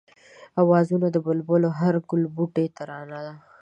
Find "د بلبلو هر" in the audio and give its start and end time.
1.11-1.93